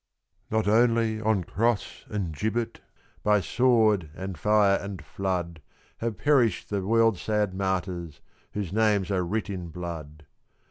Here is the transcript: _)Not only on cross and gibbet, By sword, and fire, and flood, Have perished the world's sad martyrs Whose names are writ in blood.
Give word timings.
_)Not 0.51 0.67
only 0.67 1.21
on 1.21 1.43
cross 1.43 2.05
and 2.09 2.35
gibbet, 2.35 2.79
By 3.21 3.39
sword, 3.39 4.09
and 4.15 4.35
fire, 4.35 4.79
and 4.79 4.99
flood, 5.05 5.61
Have 5.99 6.17
perished 6.17 6.71
the 6.71 6.83
world's 6.83 7.21
sad 7.21 7.53
martyrs 7.53 8.19
Whose 8.53 8.73
names 8.73 9.11
are 9.11 9.23
writ 9.23 9.47
in 9.51 9.67
blood. 9.67 10.25